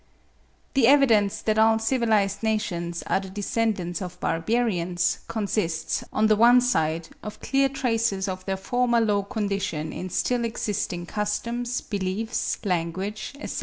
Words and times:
The 0.73 0.87
evidence 0.87 1.43
that 1.43 1.59
all 1.59 1.77
civilised 1.77 2.41
nations 2.41 3.03
are 3.05 3.19
the 3.19 3.29
descendants 3.29 4.01
of 4.01 4.19
barbarians, 4.19 5.19
consists, 5.27 6.03
on 6.11 6.25
the 6.25 6.35
one 6.35 6.59
side, 6.59 7.09
of 7.21 7.39
clear 7.39 7.69
traces 7.69 8.27
of 8.27 8.43
their 8.47 8.57
former 8.57 8.99
low 8.99 9.21
condition 9.21 9.93
in 9.93 10.09
still 10.09 10.43
existing 10.43 11.05
customs, 11.05 11.81
beliefs, 11.81 12.57
language, 12.65 13.35
etc. 13.39 13.59